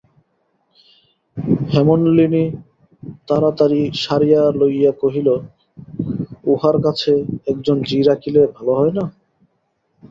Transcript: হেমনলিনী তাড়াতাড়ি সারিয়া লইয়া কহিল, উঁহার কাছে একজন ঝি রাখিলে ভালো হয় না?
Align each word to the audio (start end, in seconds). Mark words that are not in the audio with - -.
হেমনলিনী 1.71 2.45
তাড়াতাড়ি 3.27 3.81
সারিয়া 4.03 4.41
লইয়া 4.59 4.91
কহিল, 5.01 5.27
উঁহার 6.45 6.77
কাছে 6.85 7.11
একজন 7.47 7.77
ঝি 7.83 7.99
রাখিলে 8.09 8.41
ভালো 8.55 8.71
হয় 8.79 8.93
না? 8.97 9.05